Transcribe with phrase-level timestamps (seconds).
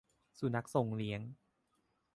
[0.39, 1.21] สุนัขทรงเลี้ยง